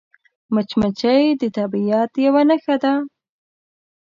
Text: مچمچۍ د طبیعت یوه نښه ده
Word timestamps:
مچمچۍ 0.53 1.23
د 1.41 1.43
طبیعت 1.57 2.11
یوه 2.25 2.43
نښه 2.49 2.75
ده 2.83 2.93